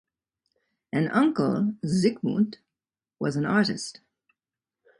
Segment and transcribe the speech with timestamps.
[0.91, 2.55] An uncle Zygmunt
[3.19, 4.01] was an artist.